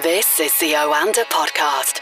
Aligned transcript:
This 0.00 0.40
is 0.40 0.58
the 0.58 0.72
Oanda 0.72 1.24
Podcast. 1.24 2.00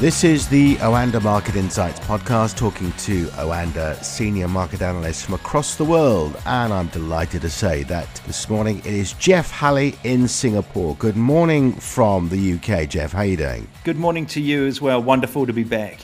This 0.00 0.24
is 0.24 0.48
the 0.48 0.74
Oanda 0.78 1.22
Market 1.22 1.54
Insights 1.54 2.00
podcast, 2.00 2.56
talking 2.56 2.90
to 2.94 3.26
Oanda 3.36 4.02
senior 4.02 4.48
market 4.48 4.82
analysts 4.82 5.24
from 5.24 5.34
across 5.34 5.76
the 5.76 5.84
world. 5.84 6.36
And 6.46 6.72
I'm 6.72 6.88
delighted 6.88 7.42
to 7.42 7.48
say 7.48 7.84
that 7.84 8.12
this 8.26 8.48
morning 8.50 8.80
it 8.80 8.86
is 8.86 9.12
Jeff 9.12 9.52
Halley 9.52 9.94
in 10.02 10.26
Singapore. 10.26 10.96
Good 10.96 11.16
morning 11.16 11.74
from 11.74 12.28
the 12.28 12.54
UK, 12.54 12.88
Jeff. 12.88 13.12
How 13.12 13.20
are 13.20 13.24
you 13.24 13.36
doing? 13.36 13.68
Good 13.84 13.98
morning 13.98 14.26
to 14.26 14.40
you 14.40 14.66
as 14.66 14.80
well. 14.80 15.00
Wonderful 15.00 15.46
to 15.46 15.52
be 15.52 15.62
back. 15.62 16.00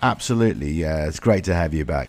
Absolutely. 0.00 0.70
Yeah, 0.70 1.06
it's 1.06 1.20
great 1.20 1.44
to 1.44 1.54
have 1.54 1.74
you 1.74 1.84
back. 1.84 2.08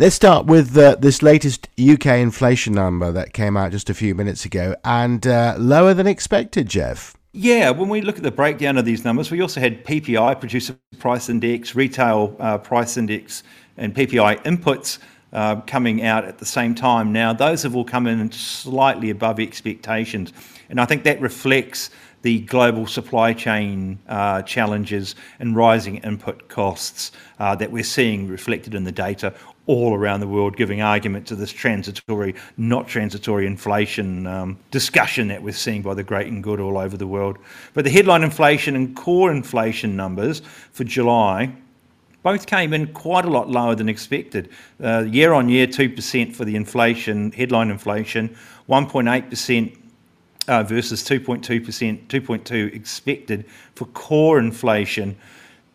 Let's 0.00 0.14
start 0.14 0.46
with 0.46 0.74
uh, 0.78 0.96
this 0.98 1.22
latest 1.22 1.68
UK 1.78 2.06
inflation 2.06 2.72
number 2.72 3.12
that 3.12 3.34
came 3.34 3.54
out 3.54 3.70
just 3.70 3.90
a 3.90 3.92
few 3.92 4.14
minutes 4.14 4.46
ago 4.46 4.74
and 4.82 5.26
uh, 5.26 5.56
lower 5.58 5.92
than 5.92 6.06
expected, 6.06 6.70
Jeff. 6.70 7.14
Yeah, 7.32 7.68
when 7.68 7.90
we 7.90 8.00
look 8.00 8.16
at 8.16 8.22
the 8.22 8.30
breakdown 8.30 8.78
of 8.78 8.86
these 8.86 9.04
numbers, 9.04 9.30
we 9.30 9.42
also 9.42 9.60
had 9.60 9.84
PPI, 9.84 10.40
Producer 10.40 10.74
Price 11.00 11.28
Index, 11.28 11.74
Retail 11.74 12.34
uh, 12.40 12.56
Price 12.56 12.96
Index, 12.96 13.42
and 13.76 13.94
PPI 13.94 14.42
inputs 14.44 15.00
uh, 15.34 15.60
coming 15.66 16.02
out 16.02 16.24
at 16.24 16.38
the 16.38 16.46
same 16.46 16.74
time. 16.74 17.12
Now, 17.12 17.34
those 17.34 17.62
have 17.64 17.76
all 17.76 17.84
come 17.84 18.06
in 18.06 18.32
slightly 18.32 19.10
above 19.10 19.38
expectations, 19.38 20.32
and 20.70 20.80
I 20.80 20.86
think 20.86 21.04
that 21.04 21.20
reflects 21.20 21.90
the 22.22 22.40
global 22.40 22.86
supply 22.86 23.32
chain 23.32 23.98
uh, 24.08 24.42
challenges 24.42 25.14
and 25.38 25.56
rising 25.56 25.96
input 25.98 26.48
costs 26.48 27.12
uh, 27.38 27.54
that 27.56 27.70
we're 27.70 27.82
seeing 27.82 28.28
reflected 28.28 28.74
in 28.74 28.84
the 28.84 28.92
data 28.92 29.32
all 29.66 29.94
around 29.94 30.20
the 30.20 30.28
world, 30.28 30.56
giving 30.56 30.80
argument 30.80 31.26
to 31.28 31.36
this 31.36 31.52
transitory, 31.52 32.34
not 32.56 32.88
transitory 32.88 33.46
inflation 33.46 34.26
um, 34.26 34.58
discussion 34.70 35.28
that 35.28 35.42
we're 35.42 35.52
seeing 35.52 35.82
by 35.82 35.94
the 35.94 36.02
great 36.02 36.26
and 36.26 36.42
good 36.42 36.60
all 36.60 36.78
over 36.78 36.96
the 36.96 37.06
world. 37.06 37.38
But 37.74 37.84
the 37.84 37.90
headline 37.90 38.22
inflation 38.22 38.74
and 38.74 38.96
core 38.96 39.30
inflation 39.30 39.96
numbers 39.96 40.42
for 40.72 40.84
July 40.84 41.52
both 42.22 42.46
came 42.46 42.72
in 42.72 42.92
quite 42.92 43.24
a 43.24 43.30
lot 43.30 43.48
lower 43.48 43.74
than 43.74 43.88
expected. 43.88 44.50
Uh, 44.82 45.00
year 45.00 45.32
on 45.32 45.48
year, 45.48 45.66
2% 45.66 46.34
for 46.34 46.44
the 46.44 46.54
inflation, 46.54 47.32
headline 47.32 47.70
inflation, 47.70 48.36
1.8% 48.68 49.78
uh, 50.48 50.62
versus 50.62 51.02
2.2%, 51.02 52.06
2.2 52.08 52.74
expected 52.74 53.46
for 53.74 53.86
core 53.86 54.38
inflation. 54.38 55.16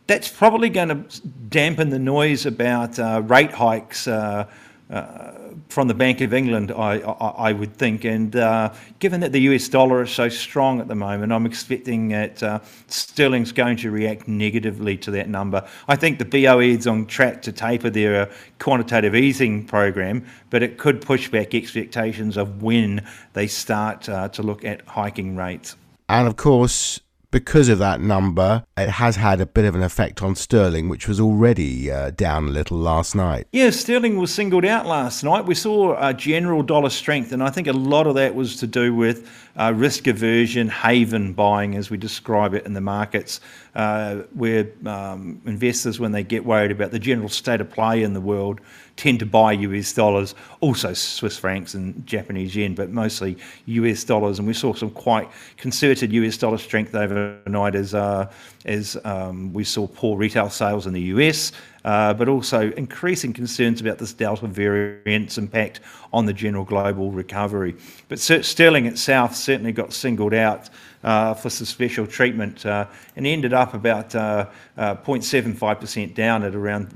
That's 0.08 0.28
probably 0.28 0.70
going 0.70 0.89
to 0.89 1.28
dampen 1.50 1.89
the 1.89 2.00
noise 2.00 2.45
about 2.45 3.00
uh, 3.00 3.23
rate 3.25 3.52
hikes 3.52 4.08
uh, 4.08 4.48
uh, 4.89 5.31
from 5.70 5.88
the 5.88 5.94
Bank 5.94 6.22
of 6.22 6.34
England, 6.34 6.72
I, 6.72 7.00
I, 7.00 7.50
I 7.50 7.52
would 7.52 7.75
think. 7.75 8.06
And 8.06 8.36
uh, 8.36 8.72
given 9.00 9.20
that 9.22 9.31
the 9.31 9.39
US 9.42 9.67
dollar 9.67 10.03
is 10.03 10.11
so 10.11 10.30
strong 10.30 10.80
at 10.80 10.88
the 10.88 10.95
moment, 10.95 11.31
I'm 11.31 11.45
expecting 11.45 12.09
that 12.09 12.44
uh, 12.44 12.59
sterling's 12.88 13.52
going 13.52 13.78
to 13.78 13.89
react 13.89 14.28
negatively 14.28 14.98
to 14.98 15.11
that 15.11 15.28
number. 15.28 15.67
I 15.88 15.95
think 15.95 16.20
the 16.20 16.26
BOE 16.26 16.59
is 16.59 16.88
on 16.88 17.08
track 17.08 17.42
to 17.44 17.52
taper 17.52 17.89
their 17.89 18.30
quantitative 18.59 19.16
easing 19.16 19.66
program, 19.66 20.26
but 20.50 20.61
it 20.61 20.78
could 20.78 21.02
push 21.02 21.30
back 21.30 21.56
expectations 21.56 22.38
of 22.38 22.61
when 22.61 23.06
they 23.33 23.48
start 23.48 24.08
uh, 24.08 24.30
to 24.30 24.44
look 24.44 24.64
at 24.64 24.86
hiking 24.88 25.36
rates. 25.36 25.76
And 26.08 26.28
of 26.28 26.36
course, 26.36 27.00
because 27.36 27.67
of 27.67 27.80
that 27.80 28.00
number, 28.00 28.64
it 28.78 28.88
has 28.88 29.17
had 29.17 29.41
a 29.41 29.45
bit 29.45 29.66
of 29.66 29.75
an 29.75 29.83
effect 29.83 30.23
on 30.23 30.36
sterling, 30.36 30.88
which 30.88 31.05
was 31.05 31.19
already 31.19 31.92
uh, 31.92 32.09
down 32.11 32.45
a 32.45 32.50
little 32.50 32.77
last 32.77 33.14
night. 33.14 33.45
Yeah, 33.52 33.72
sterling 33.72 34.17
was 34.17 34.33
singled 34.33 34.64
out 34.64 34.86
last 34.86 35.22
night. 35.22 35.45
We 35.45 35.53
saw 35.53 35.97
a 36.00 36.14
general 36.14 36.64
dollar 36.64 36.89
strength, 36.89 37.33
and 37.33 37.44
I 37.44 37.50
think 37.50 37.67
a 37.67 37.73
lot 37.73 38.08
of 38.08 38.16
that 38.16 38.36
was 38.36 38.55
to 38.61 38.67
do 38.67 38.95
with 38.95 39.30
uh, 39.58 39.73
risk 39.75 40.08
aversion, 40.08 40.69
haven 40.69 41.33
buying, 41.33 41.75
as 41.75 41.89
we 41.89 41.97
describe 41.97 42.54
it 42.54 42.65
in 42.65 42.71
the 42.71 42.80
markets, 42.80 43.42
uh, 43.76 44.21
where 44.33 44.70
um, 44.86 45.42
investors, 45.45 45.99
when 45.99 46.14
they 46.14 46.23
get 46.23 46.45
worried 46.45 46.71
about 46.71 46.92
the 46.92 46.99
general 46.99 47.27
state 47.27 47.59
of 47.59 47.70
play 47.70 48.02
in 48.02 48.14
the 48.14 48.21
world, 48.21 48.61
tend 48.98 49.20
to 49.20 49.26
buy 49.26 49.52
US 49.52 49.94
dollars, 49.94 50.36
also 50.61 50.94
Swiss 50.94 51.38
francs 51.38 51.73
and 51.73 52.06
Japanese 52.06 52.56
yen, 52.56 52.76
but 52.76 52.89
mostly 52.89 53.38
US 53.66 54.04
dollars. 54.04 54.39
And 54.39 54.48
we 54.48 54.54
saw 54.54 54.73
some 54.73 54.89
quite 54.89 55.30
concerted 55.58 56.14
US 56.14 56.38
dollar 56.38 56.58
strength 56.58 56.95
overnight 56.95 57.76
as, 57.76 57.94
uh, 57.94 58.32
as 58.66 58.98
um, 59.04 59.54
we 59.54 59.64
saw 59.64 59.88
poor 59.88 60.17
retail 60.17 60.50
sales 60.50 60.88
in 60.88 60.94
the 60.94 61.02
US. 61.02 61.52
Uh, 61.83 62.11
but 62.16 62.28
also 62.28 62.72
increasing 62.72 63.32
concerns 63.32 63.80
about 63.80 64.00
this 64.00 64.11
Delta 64.11 64.48
variant's 64.48 65.38
impact 65.38 65.82
on 66.12 66.26
the 66.26 66.33
general 66.33 66.66
global 66.66 67.12
recovery. 67.12 67.76
But 68.10 68.17
sterling 68.17 68.88
itself 68.88 69.36
certainly 69.36 69.72
got 69.72 69.94
singled 69.94 70.33
out 70.33 70.67
uh, 71.04 71.36
for 71.36 71.52
some 71.52 71.67
special 71.67 72.08
treatment 72.08 72.66
uh, 72.66 72.88
and 73.16 73.27
ended 73.27 73.54
up 73.54 73.76
about 73.76 74.10
0.75% 74.10 75.62
uh, 75.62 76.12
uh, 76.12 76.16
down 76.16 76.42
at 76.42 76.56
around 76.56 76.92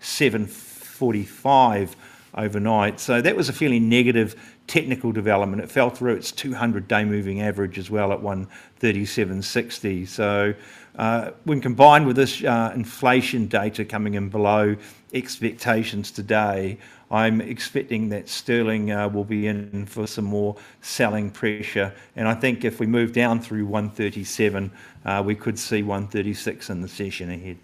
137.45 0.00 1.94
overnight. 2.34 3.00
So 3.00 3.20
that 3.20 3.36
was 3.36 3.48
a 3.48 3.52
fairly 3.52 3.80
negative 3.80 4.36
technical 4.66 5.12
development. 5.12 5.62
It 5.62 5.70
fell 5.70 5.90
through 5.90 6.14
its 6.14 6.30
200 6.32 6.86
day 6.86 7.04
moving 7.04 7.42
average 7.42 7.78
as 7.78 7.90
well 7.90 8.12
at 8.12 8.20
137.60. 8.20 10.06
So 10.06 10.54
uh, 10.96 11.30
when 11.44 11.60
combined 11.60 12.06
with 12.06 12.16
this 12.16 12.44
uh, 12.44 12.72
inflation 12.74 13.46
data 13.46 13.84
coming 13.84 14.14
in 14.14 14.28
below 14.28 14.76
expectations 15.12 16.10
today, 16.12 16.78
I'm 17.10 17.40
expecting 17.40 18.10
that 18.10 18.28
sterling 18.28 18.92
uh, 18.92 19.08
will 19.08 19.24
be 19.24 19.48
in 19.48 19.86
for 19.86 20.06
some 20.06 20.26
more 20.26 20.56
selling 20.80 21.30
pressure. 21.30 21.92
And 22.14 22.28
I 22.28 22.34
think 22.34 22.64
if 22.64 22.78
we 22.78 22.86
move 22.86 23.12
down 23.12 23.40
through 23.40 23.66
137, 23.66 24.70
uh, 25.04 25.22
we 25.26 25.34
could 25.34 25.58
see 25.58 25.82
136 25.82 26.70
in 26.70 26.80
the 26.80 26.88
session 26.88 27.30
ahead. 27.30 27.56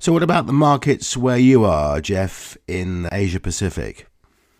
So, 0.00 0.12
what 0.12 0.22
about 0.22 0.46
the 0.46 0.52
markets 0.52 1.16
where 1.16 1.38
you 1.38 1.64
are, 1.64 2.00
Jeff, 2.00 2.56
in 2.68 3.08
Asia 3.10 3.40
Pacific? 3.40 4.06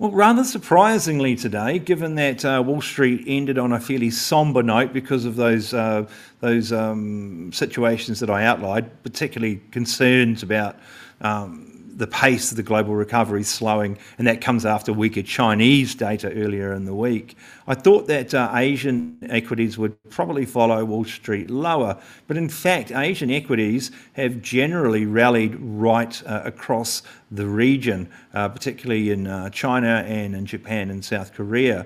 Well, 0.00 0.10
rather 0.10 0.42
surprisingly 0.42 1.36
today, 1.36 1.78
given 1.78 2.16
that 2.16 2.44
uh, 2.44 2.60
Wall 2.66 2.80
Street 2.80 3.22
ended 3.24 3.56
on 3.56 3.72
a 3.72 3.78
fairly 3.78 4.10
somber 4.10 4.64
note 4.64 4.92
because 4.92 5.24
of 5.24 5.36
those 5.36 5.72
uh, 5.72 6.08
those 6.40 6.72
um, 6.72 7.52
situations 7.52 8.18
that 8.18 8.30
I 8.30 8.44
outlined, 8.44 8.90
particularly 9.04 9.60
concerns 9.70 10.42
about 10.42 10.74
um, 11.20 11.77
the 11.98 12.06
pace 12.06 12.50
of 12.52 12.56
the 12.56 12.62
global 12.62 12.94
recovery 12.94 13.40
is 13.40 13.48
slowing, 13.48 13.98
and 14.16 14.26
that 14.26 14.40
comes 14.40 14.64
after 14.64 14.92
weaker 14.92 15.22
Chinese 15.22 15.94
data 15.94 16.32
earlier 16.32 16.72
in 16.72 16.84
the 16.84 16.94
week. 16.94 17.36
I 17.66 17.74
thought 17.74 18.06
that 18.06 18.32
uh, 18.32 18.50
Asian 18.54 19.18
equities 19.28 19.76
would 19.76 19.96
probably 20.08 20.46
follow 20.46 20.84
Wall 20.84 21.04
Street 21.04 21.50
lower, 21.50 22.00
but 22.28 22.36
in 22.36 22.48
fact, 22.48 22.92
Asian 22.92 23.30
equities 23.30 23.90
have 24.12 24.40
generally 24.40 25.06
rallied 25.06 25.56
right 25.56 26.22
uh, 26.24 26.42
across 26.44 27.02
the 27.32 27.46
region, 27.46 28.08
uh, 28.32 28.48
particularly 28.48 29.10
in 29.10 29.26
uh, 29.26 29.50
China 29.50 30.04
and 30.06 30.36
in 30.36 30.46
Japan 30.46 30.90
and 30.90 31.04
South 31.04 31.34
Korea. 31.34 31.84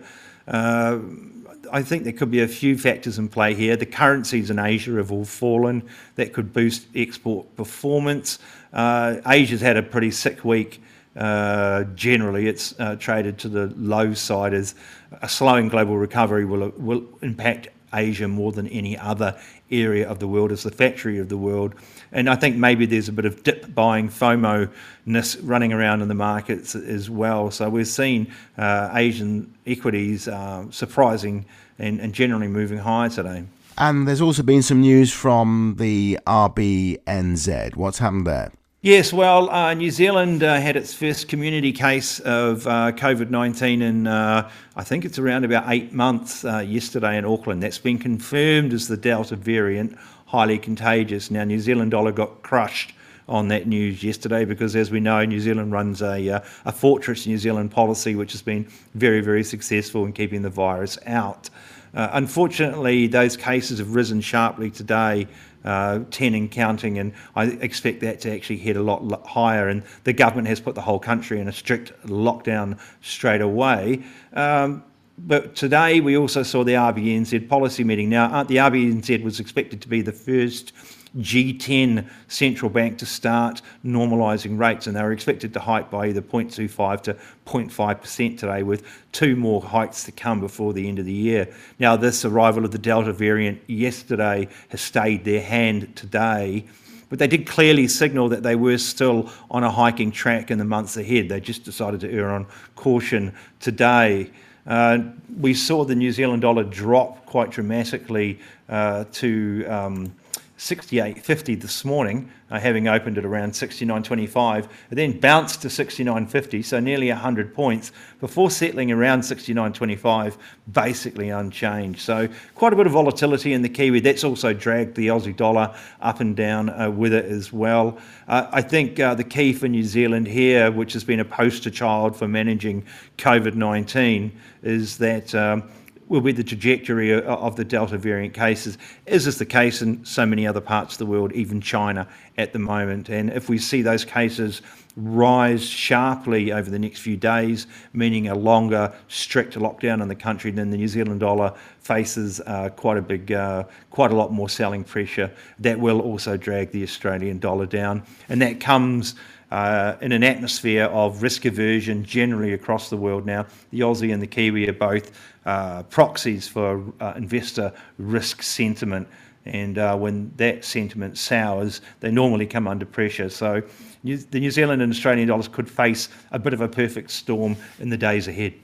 I 1.73 1.83
think 1.83 2.05
there 2.05 2.13
could 2.13 2.31
be 2.31 2.43
a 2.43 2.49
few 2.49 2.77
factors 2.77 3.19
in 3.19 3.29
play 3.31 3.55
here. 3.55 3.77
The 3.77 3.87
currencies 3.87 4.51
in 4.51 4.59
Asia 4.59 4.93
have 4.97 5.11
all 5.11 5.25
fallen. 5.25 5.89
That 6.17 6.35
could 6.35 6.53
boost 6.53 6.87
export 6.95 7.57
performance. 7.57 8.39
Uh, 8.75 9.17
Asia's 9.27 9.63
had 9.63 9.79
a 9.79 9.83
pretty 9.83 10.11
sick 10.11 10.45
week. 10.45 10.83
Uh, 11.17 11.85
generally, 11.95 12.47
it's 12.47 12.79
uh, 12.79 12.97
traded 12.97 13.39
to 13.39 13.49
the 13.49 13.73
low 13.77 14.13
side 14.13 14.53
as 14.53 14.75
a 15.23 15.29
slowing 15.29 15.69
global 15.69 15.97
recovery 15.97 16.45
will, 16.45 16.69
will 16.77 17.05
impact 17.23 17.69
Asia 17.93 18.29
more 18.29 18.53
than 18.53 18.69
any 18.69 18.97
other 18.99 19.39
area 19.71 20.09
of 20.09 20.19
the 20.19 20.29
world 20.29 20.53
as 20.53 20.63
the 20.63 20.71
factory 20.71 21.19
of 21.19 21.29
the 21.29 21.37
world. 21.37 21.75
And 22.13 22.29
I 22.29 22.37
think 22.37 22.57
maybe 22.57 22.87
there's 22.87 23.09
a 23.09 23.13
bit 23.13 23.25
of 23.25 23.43
dip 23.43 23.75
buying 23.75 24.09
FOMO-ness 24.09 25.37
running 25.37 25.73
around 25.73 26.03
in 26.03 26.09
the 26.09 26.15
markets 26.15 26.75
as 26.75 27.09
well. 27.09 27.51
So 27.51 27.69
we're 27.71 27.85
seeing 27.85 28.27
uh, 28.59 28.91
Asian 28.95 29.53
equities 29.67 30.29
uh, 30.29 30.71
surprising 30.71 31.47
and, 31.79 32.01
and 32.01 32.13
generally 32.13 32.49
moving 32.49 32.79
higher 32.79 33.09
today. 33.09 33.45
And 33.79 34.07
there's 34.07 34.21
also 34.21 34.43
been 34.43 34.63
some 34.63 34.83
news 34.83 35.13
from 35.13 35.77
the 35.79 36.19
RBNZ. 36.27 37.77
What's 37.77 37.99
happened 37.99 38.27
there? 38.27 38.53
Yes, 38.85 39.13
well, 39.13 39.49
uh, 39.49 39.75
New 39.75 39.93
Zealand 39.93 40.43
uh, 40.43 40.59
had 40.59 40.75
its 40.75 40.93
first 40.93 41.29
community 41.29 41.71
case 41.71 42.19
of 42.19 42.67
uh, 42.67 42.91
COVID 42.91 43.31
19 43.31 43.81
in, 43.81 44.09
uh, 44.09 44.51
I 44.75 44.83
think 44.83 45.05
it's 45.05 45.21
around 45.21 45.45
about 45.45 45.67
eight 45.69 45.93
months 45.93 46.45
uh, 46.45 46.59
yesterday 46.59 47.17
in 47.17 47.25
Auckland. 47.25 47.63
That's 47.63 47.79
been 47.79 47.97
confirmed 47.97 48.73
as 48.73 48.89
the 48.89 48.97
Delta 48.97 49.37
variant, 49.37 49.97
highly 50.27 50.59
contagious. 50.59 51.31
Now, 51.31 51.45
New 51.45 51.61
Zealand 51.61 51.93
dollar 51.93 52.11
got 52.11 52.43
crushed 52.43 52.93
on 53.29 53.47
that 53.49 53.69
news 53.69 54.03
yesterday 54.03 54.45
because, 54.45 54.75
as 54.75 54.91
we 54.91 54.99
know, 54.99 55.25
New 55.25 55.39
Zealand 55.39 55.71
runs 55.71 56.03
a, 56.03 56.29
uh, 56.29 56.41
a 56.65 56.73
fortress 56.73 57.25
New 57.25 57.39
Zealand 57.39 57.71
policy 57.71 58.17
which 58.17 58.33
has 58.33 58.43
been 58.43 58.67
very, 58.97 59.21
very 59.21 59.45
successful 59.45 60.05
in 60.07 60.13
keeping 60.13 60.43
the 60.43 60.51
virus 60.51 60.99
out. 61.07 61.49
unfortunately, 61.95 63.07
those 63.07 63.37
cases 63.37 63.79
have 63.79 63.95
risen 63.95 64.21
sharply 64.21 64.73
today 64.73 65.29
10 65.65 66.35
and 66.35 66.51
counting, 66.51 66.99
and 66.99 67.13
I 67.37 67.45
expect 67.47 68.01
that 68.01 68.21
to 68.21 68.35
actually 68.35 68.59
head 68.59 68.77
a 68.77 68.83
lot 68.83 69.27
higher. 69.27 69.69
And 69.69 69.83
the 70.05 70.13
government 70.13 70.49
has 70.49 70.61
put 70.61 70.75
the 70.75 70.81
whole 70.81 70.99
country 70.99 71.41
in 71.41 71.49
a 71.49 71.53
strict 71.53 71.93
lockdown 72.07 72.79
straight 73.01 73.41
away. 73.41 74.03
Um, 74.33 74.85
but 75.19 75.55
today 75.55 76.01
we 76.01 76.17
also 76.17 76.43
saw 76.43 76.65
the 76.65 76.73
RBNZ 76.73 77.49
policy 77.49 77.85
meeting. 77.85 78.09
Now, 78.09 78.33
uh, 78.33 78.45
the 78.45 78.57
RBNZ 78.57 79.23
was 79.23 79.41
expected 79.41 79.81
to 79.83 79.89
be 79.89 80.03
the 80.03 80.13
first 80.13 80.73
G10 81.19 82.09
central 82.29 82.71
bank 82.71 82.99
to 82.99 83.07
start 83.07 83.61
normalising 83.85 84.59
rates, 84.59 84.87
and 84.87 84.97
they 84.97 85.03
were 85.03 85.13
expected 85.13 85.53
to 85.55 85.61
hike 85.61 85.91
by 85.91 86.09
either 86.09 86.23
0.25 86.23 87.03
to 87.03 87.17
0.5% 87.47 88.39
today, 88.39 88.63
with 88.63 88.85
two 89.13 89.37
more 89.37 89.61
hikes 89.63 90.05
to 90.05 90.13
come 90.13 90.41
before 90.41 90.73
the 90.73 90.89
end 90.89 90.99
of 90.99 91.05
the 91.05 91.13
year. 91.13 91.49
Now, 91.79 91.97
this 91.97 92.25
arrival 92.25 92.65
of 92.65 92.71
the 92.71 92.79
Delta 92.79 93.13
variant 93.13 93.61
yesterday 93.67 94.49
has 94.71 94.81
stayed 94.81 95.25
their 95.25 95.43
hand 95.43 95.95
today. 95.97 96.65
But 97.11 97.19
they 97.19 97.27
did 97.27 97.47
clearly 97.47 97.89
signal 97.89 98.31
that 98.31 98.43
they 98.43 98.57
were 98.57 98.79
still 98.79 99.31
on 99.51 99.65
a 99.65 99.71
hiking 99.71 100.13
track 100.13 100.51
in 100.51 100.57
the 100.57 100.65
months 100.65 100.97
ahead. 100.97 101.29
They 101.29 101.41
just 101.41 101.63
decided 101.63 102.01
to 102.01 102.11
err 102.11 102.31
on 102.31 102.47
caution 102.75 103.35
today. 103.61 104.31
Uh, 104.67 105.01
we 105.39 105.53
saw 105.53 105.85
the 105.85 105.95
New 105.95 106.11
Zealand 106.11 106.41
dollar 106.41 106.65
drop 106.65 107.27
quite 107.27 107.51
dramatically 107.51 108.39
uh, 108.71 109.05
to 109.13 109.67
um, 109.67 110.15
68.50 110.63 111.61
this 111.61 111.85
morning, 111.85 112.31
uh, 112.49 112.61
having 112.61 112.87
opened 112.87 113.19
at 113.19 113.25
around 113.25 113.51
69.25. 113.51 114.67
It 114.67 114.69
then 114.95 115.19
bounced 115.19 115.61
to 115.63 115.69
69.50, 115.69 116.65
so 116.65 116.79
nearly 116.79 117.09
100 117.09 117.53
points, 117.53 117.91
before 118.21 118.49
settling 118.49 118.93
around 118.93 119.23
69.25, 119.23 120.37
basically 120.71 121.31
unchanged. 121.31 121.99
So 121.99 122.29
quite 122.55 122.73
a 122.73 122.77
bit 122.77 122.87
of 122.87 122.93
volatility 122.93 123.55
in 123.55 123.63
the 123.63 123.69
Kiwi. 123.69 123.99
That's 123.99 124.23
also 124.23 124.53
dragged 124.53 124.95
the 124.95 125.09
Aussie 125.09 125.37
dollar 125.37 125.75
up 126.01 126.21
and 126.21 126.37
down 126.37 126.71
uh, 126.71 126.93
with 126.93 127.13
it 127.13 127.25
as 127.25 127.53
well. 127.53 127.99
Uh, 128.29 128.47
I 128.53 128.63
think 128.63 129.01
uh, 129.01 129.17
the 129.17 129.25
key 129.25 129.53
for 129.53 129.67
New 129.67 129.83
Zealand 129.83 130.29
here, 130.29 130.71
which 130.71 130.93
has 130.93 131.03
been 131.03 131.19
a 131.19 131.25
poster 131.25 131.71
child 131.71 132.15
for 132.15 132.29
managing 132.29 132.87
COVID 133.19 133.55
19, 133.55 134.31
is 134.63 134.97
that. 134.99 135.35
Um, 135.35 135.69
will 136.13 136.21
be 136.21 136.31
the 136.31 136.45
trajectory 136.45 137.11
of 137.23 137.57
the 137.57 137.65
Delta 137.65 137.97
variant 137.97 138.35
cases, 138.35 138.77
as 139.07 139.27
is 139.27 139.39
the 139.39 139.47
case 139.47 139.81
in 139.81 140.05
so 140.05 140.27
many 140.27 140.47
other 140.47 140.61
parts 140.61 140.93
of 140.93 140.99
the 140.99 141.07
world, 141.07 141.33
even 141.33 141.59
China 141.59 142.07
at 142.37 142.53
the 142.53 142.59
moment. 142.59 143.09
And 143.09 143.31
if 143.31 143.49
we 143.49 143.57
see 143.57 143.81
those 143.81 144.05
cases 144.05 144.61
rise 144.95 145.65
sharply 145.65 146.53
over 146.53 146.71
the 146.71 146.79
next 146.79 147.01
few 147.01 147.17
days, 147.17 147.67
meaning 147.95 148.29
a 148.29 148.35
longer, 148.35 148.93
strict 149.09 149.55
lockdown 149.55 150.03
in 150.03 150.09
the 150.09 150.15
country, 150.15 150.51
then 150.51 150.71
the 150.71 150.77
New 150.77 150.87
Zealand 150.87 151.21
dollar 151.21 151.55
faces 151.81 152.43
uh, 152.43 152.69
quite 152.77 152.99
a 152.99 153.03
big, 153.03 153.33
uh, 153.33 153.65
quite 153.89 154.11
a 154.11 154.15
lot 154.15 154.31
more 154.31 154.51
selling 154.51 154.85
pressure. 154.85 155.31
That 155.61 155.81
will 155.81 156.01
also 156.01 156.37
drag 156.37 156.73
the 156.73 156.83
Australian 156.83 157.39
dollar 157.39 157.65
down, 157.65 158.03
and 158.29 158.43
that 158.43 158.61
comes 158.61 159.15
uh, 159.53 159.99
in 160.01 160.13
an 160.13 160.25
atmosphere 160.25 160.85
of 160.85 161.23
risk 161.23 161.45
aversion 161.45 162.03
generally 162.05 162.55
across 162.55 162.89
the 162.89 162.97
world 162.97 163.27
now. 163.27 163.47
The 163.71 163.81
Aussie 163.81 164.11
and 164.11 164.23
the 164.23 164.27
Kiwi 164.27 164.67
are 164.71 164.73
both 164.73 165.13
uh, 165.45 165.83
proxies 165.85 166.49
for 166.49 166.83
uh, 167.01 167.13
investor 167.17 167.71
risk 167.99 168.43
sentiment. 168.43 169.07
And 169.45 169.77
uh, 169.77 169.95
when 169.99 170.33
that 170.37 170.65
sentiment 170.65 171.19
sours, 171.19 171.83
they 172.01 172.11
normally 172.11 172.47
come 172.47 172.67
under 172.67 172.87
pressure. 172.87 173.29
So 173.29 173.63
New- 174.03 174.17
the 174.17 174.41
New 174.41 174.51
Zealand 174.51 174.81
and 174.81 174.91
Australian 174.91 175.29
dollars 175.29 175.49
could 175.49 175.71
face 175.71 176.09
a 176.31 176.39
bit 176.39 176.55
of 176.55 176.63
a 176.63 176.69
perfect 176.69 177.11
storm 177.11 177.57
in 177.79 177.91
the 177.91 177.99
days 177.99 178.29
ahead. 178.29 178.55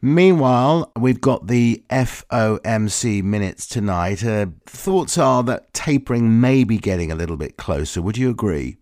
Meanwhile, 0.00 0.92
we've 0.96 1.20
got 1.20 1.48
the 1.48 1.82
FOMC 1.90 3.24
minutes 3.24 3.66
tonight. 3.66 4.24
Uh, 4.24 4.46
thoughts 4.64 5.18
are 5.18 5.42
that 5.42 5.74
tapering 5.74 6.40
may 6.40 6.62
be 6.62 6.78
getting 6.78 7.10
a 7.10 7.16
little 7.16 7.36
bit 7.36 7.56
closer. 7.56 8.00
Would 8.00 8.16
you 8.16 8.30
agree? 8.30 8.76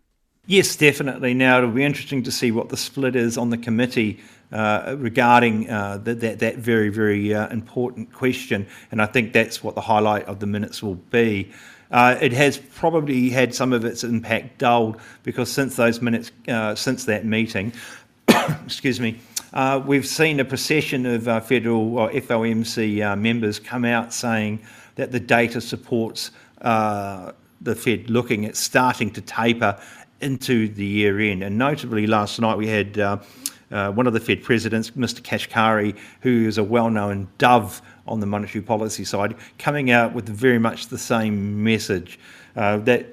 Yes, 0.51 0.77
definitely. 0.77 1.35
Now 1.35 1.59
it'll 1.59 1.71
be 1.71 1.85
interesting 1.85 2.23
to 2.23 2.33
see 2.33 2.53
what 2.53 2.71
the 2.71 2.77
split 2.79 3.15
is 3.15 3.37
on 3.37 3.51
the 3.51 3.59
committee 3.59 4.19
uh, 4.51 4.97
regarding 4.99 5.69
uh, 5.69 5.99
that 5.99 6.39
that 6.39 6.57
very 6.57 6.89
very 6.89 7.35
uh, 7.35 7.49
important 7.49 8.15
question, 8.15 8.67
and 8.91 9.03
I 9.03 9.05
think 9.05 9.35
that's 9.35 9.63
what 9.63 9.75
the 9.75 9.83
highlight 9.83 10.25
of 10.25 10.41
the 10.41 10.47
minutes 10.47 10.83
will 10.83 10.95
be. 10.95 11.53
Uh, 11.91 12.17
it 12.23 12.33
has 12.33 12.57
probably 12.57 13.29
had 13.29 13.55
some 13.55 13.75
of 13.75 13.85
its 13.85 14.05
impact 14.05 14.57
dulled 14.57 14.99
because 15.23 15.51
since 15.51 15.77
those 15.77 16.01
minutes, 16.01 16.33
uh, 16.49 16.75
since 16.75 17.05
that 17.05 17.27
meeting, 17.27 17.71
excuse 18.65 19.01
me, 19.01 19.21
uh, 19.53 19.83
we've 19.85 20.07
seen 20.07 20.41
a 20.41 20.47
procession 20.47 21.05
of 21.05 21.25
federal 21.47 21.99
or 21.99 22.11
FOMC 22.11 23.19
members 23.19 23.61
come 23.61 23.85
out 23.85 24.15
saying 24.15 24.61
that 24.95 25.13
the 25.13 25.21
data 25.21 25.61
supports 25.61 26.31
the 27.61 27.75
Fed 27.75 28.09
looking 28.09 28.45
at 28.45 28.57
starting 28.57 29.11
to 29.13 29.21
taper 29.21 29.79
into 30.21 30.69
the 30.69 30.85
year 30.85 31.19
end. 31.21 31.43
And 31.43 31.59
notably, 31.59 32.07
last 32.07 32.41
night 32.41 32.57
we 32.57 32.67
had 32.67 32.99
uh, 32.99 33.19
uh, 33.71 33.93
one 33.93 34.07
of 34.07 34.13
the 34.13 34.21
Fed 34.21 34.43
presidents, 34.43 34.91
Mr. 34.93 35.21
Kashkari, 35.21 35.97
who 36.23 36.47
is 36.47 36.59
a 36.59 36.65
well 36.65 36.91
known 36.91 37.29
dove 37.39 37.83
on 38.07 38.21
the 38.21 38.27
monetary 38.27 38.63
policy 38.63 39.05
side, 39.05 39.35
coming 39.59 39.91
out 39.91 40.15
with 40.15 40.29
very 40.29 40.59
much 40.59 40.89
the 40.89 40.99
same 40.99 41.63
message. 41.63 42.19
Uh, 42.57 42.79
that 42.79 43.07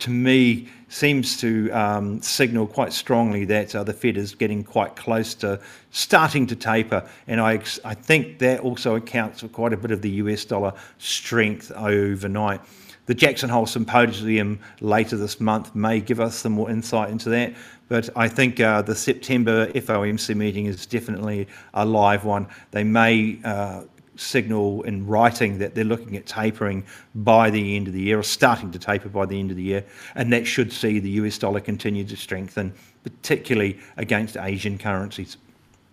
to 0.00 0.10
me 0.10 0.68
seems 0.88 1.36
to 1.38 1.70
um, 1.70 2.20
signal 2.20 2.66
quite 2.66 2.92
strongly 2.92 3.44
that 3.44 3.74
uh, 3.74 3.82
the 3.82 3.92
Fed 3.92 4.16
is 4.16 4.34
getting 4.34 4.62
quite 4.62 4.96
close 4.96 5.34
to 5.34 5.60
starting 5.90 6.46
to 6.46 6.56
taper, 6.56 7.08
and 7.26 7.40
I, 7.40 7.60
I 7.84 7.94
think 7.94 8.38
that 8.38 8.60
also 8.60 8.96
accounts 8.96 9.40
for 9.40 9.48
quite 9.48 9.72
a 9.72 9.76
bit 9.76 9.90
of 9.90 10.02
the 10.02 10.10
US 10.10 10.44
dollar 10.44 10.72
strength 10.98 11.72
overnight. 11.72 12.60
The 13.06 13.14
Jackson 13.14 13.50
Hole 13.50 13.66
Symposium 13.66 14.58
later 14.80 15.16
this 15.18 15.38
month 15.38 15.74
may 15.74 16.00
give 16.00 16.20
us 16.20 16.36
some 16.36 16.52
more 16.52 16.70
insight 16.70 17.10
into 17.10 17.28
that. 17.30 17.52
But 17.88 18.08
I 18.16 18.28
think 18.28 18.60
uh, 18.60 18.80
the 18.80 18.94
September 18.94 19.66
FOMC 19.72 20.34
meeting 20.34 20.66
is 20.66 20.86
definitely 20.86 21.46
a 21.74 21.84
live 21.84 22.24
one. 22.24 22.46
They 22.70 22.82
may 22.82 23.38
uh, 23.44 23.82
signal 24.16 24.82
in 24.82 25.06
writing 25.06 25.58
that 25.58 25.74
they're 25.74 25.84
looking 25.84 26.16
at 26.16 26.26
tapering 26.26 26.84
by 27.14 27.50
the 27.50 27.76
end 27.76 27.88
of 27.88 27.94
the 27.94 28.00
year, 28.00 28.18
or 28.18 28.22
starting 28.22 28.70
to 28.72 28.78
taper 28.78 29.08
by 29.08 29.26
the 29.26 29.38
end 29.38 29.50
of 29.50 29.56
the 29.56 29.62
year, 29.62 29.84
and 30.14 30.32
that 30.32 30.46
should 30.46 30.72
see 30.72 30.98
the 30.98 31.10
US 31.10 31.38
dollar 31.38 31.60
continue 31.60 32.04
to 32.04 32.16
strengthen, 32.16 32.74
particularly 33.02 33.78
against 33.96 34.36
Asian 34.36 34.78
currencies. 34.78 35.36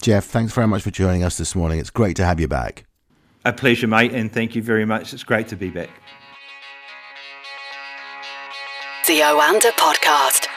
Jeff, 0.01 0.25
thanks 0.25 0.53
very 0.53 0.67
much 0.67 0.81
for 0.81 0.91
joining 0.91 1.23
us 1.23 1.37
this 1.37 1.55
morning. 1.55 1.79
It's 1.79 1.91
great 1.91 2.15
to 2.15 2.25
have 2.25 2.39
you 2.39 2.47
back. 2.47 2.85
A 3.45 3.53
pleasure, 3.53 3.87
mate, 3.87 4.13
and 4.13 4.31
thank 4.31 4.55
you 4.55 4.61
very 4.61 4.85
much. 4.85 5.13
It's 5.13 5.23
great 5.23 5.47
to 5.49 5.55
be 5.55 5.69
back. 5.69 5.89
The 9.07 9.19
Oanda 9.19 9.71
Podcast. 9.71 10.50